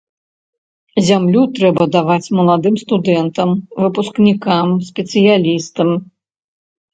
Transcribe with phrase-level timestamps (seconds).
[1.09, 3.49] Зямлю трэба даваць маладым, студэнтам,
[3.85, 5.89] выпускнікам, спецыялістам.